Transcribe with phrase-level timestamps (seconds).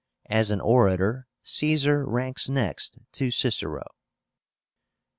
[0.31, 3.85] As an orator, Caesar ranks next to Cicero.